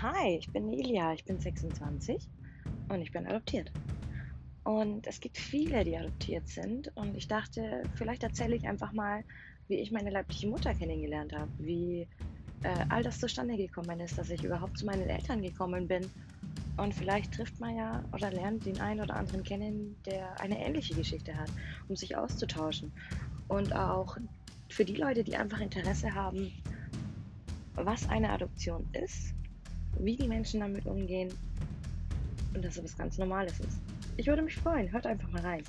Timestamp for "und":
2.88-3.00, 4.62-5.08, 6.96-7.16, 16.76-16.94, 23.48-23.74, 32.54-32.64